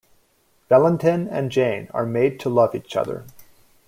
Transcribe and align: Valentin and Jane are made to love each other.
Valentin 0.67 1.27
and 1.27 1.51
Jane 1.51 1.87
are 1.93 2.07
made 2.07 2.39
to 2.39 2.49
love 2.49 2.73
each 2.73 2.95
other. 2.95 3.23